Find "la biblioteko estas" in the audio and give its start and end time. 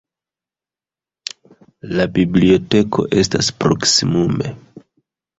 1.99-3.51